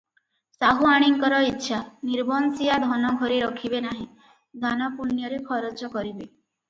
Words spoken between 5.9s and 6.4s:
କରିବେ।